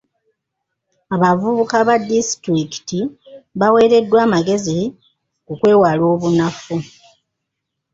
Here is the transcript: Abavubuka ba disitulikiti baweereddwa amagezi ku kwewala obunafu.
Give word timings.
Abavubuka 1.15 1.75
ba 1.87 1.95
disitulikiti 2.09 2.99
baweereddwa 3.59 4.19
amagezi 4.25 4.79
ku 5.45 5.53
kwewala 5.59 6.03
obunafu. 6.13 6.75